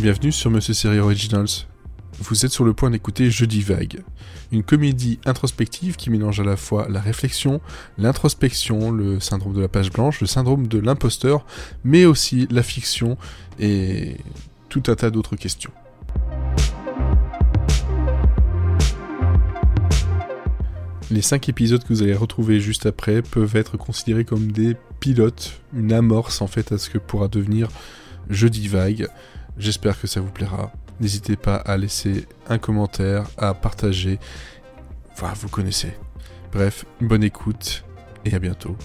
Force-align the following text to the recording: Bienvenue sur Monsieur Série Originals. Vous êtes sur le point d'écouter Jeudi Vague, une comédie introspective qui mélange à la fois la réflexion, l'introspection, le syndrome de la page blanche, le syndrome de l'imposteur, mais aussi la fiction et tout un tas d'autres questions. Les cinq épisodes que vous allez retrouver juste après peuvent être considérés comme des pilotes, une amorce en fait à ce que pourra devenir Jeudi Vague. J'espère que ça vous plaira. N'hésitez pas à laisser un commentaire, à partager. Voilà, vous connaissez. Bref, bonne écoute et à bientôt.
Bienvenue 0.00 0.30
sur 0.30 0.48
Monsieur 0.52 0.74
Série 0.74 1.00
Originals. 1.00 1.48
Vous 2.20 2.46
êtes 2.46 2.52
sur 2.52 2.64
le 2.64 2.72
point 2.72 2.88
d'écouter 2.88 3.32
Jeudi 3.32 3.62
Vague, 3.62 4.04
une 4.52 4.62
comédie 4.62 5.18
introspective 5.26 5.96
qui 5.96 6.10
mélange 6.10 6.38
à 6.38 6.44
la 6.44 6.56
fois 6.56 6.86
la 6.88 7.00
réflexion, 7.00 7.60
l'introspection, 7.98 8.92
le 8.92 9.18
syndrome 9.18 9.54
de 9.54 9.60
la 9.60 9.66
page 9.66 9.90
blanche, 9.90 10.20
le 10.20 10.28
syndrome 10.28 10.68
de 10.68 10.78
l'imposteur, 10.78 11.44
mais 11.82 12.04
aussi 12.04 12.46
la 12.48 12.62
fiction 12.62 13.18
et 13.58 14.18
tout 14.68 14.84
un 14.86 14.94
tas 14.94 15.10
d'autres 15.10 15.34
questions. 15.34 15.72
Les 21.10 21.22
cinq 21.22 21.48
épisodes 21.48 21.82
que 21.82 21.92
vous 21.92 22.02
allez 22.02 22.14
retrouver 22.14 22.60
juste 22.60 22.86
après 22.86 23.20
peuvent 23.20 23.56
être 23.56 23.76
considérés 23.76 24.24
comme 24.24 24.52
des 24.52 24.76
pilotes, 25.00 25.60
une 25.74 25.92
amorce 25.92 26.40
en 26.40 26.46
fait 26.46 26.70
à 26.70 26.78
ce 26.78 26.88
que 26.88 26.98
pourra 26.98 27.26
devenir 27.26 27.68
Jeudi 28.28 28.68
Vague. 28.68 29.08
J'espère 29.56 30.00
que 30.00 30.06
ça 30.06 30.20
vous 30.20 30.30
plaira. 30.30 30.72
N'hésitez 31.00 31.36
pas 31.36 31.56
à 31.56 31.76
laisser 31.76 32.26
un 32.48 32.58
commentaire, 32.58 33.28
à 33.36 33.54
partager. 33.54 34.18
Voilà, 35.16 35.34
vous 35.34 35.48
connaissez. 35.48 35.92
Bref, 36.52 36.84
bonne 37.00 37.24
écoute 37.24 37.84
et 38.24 38.34
à 38.34 38.38
bientôt. 38.38 38.76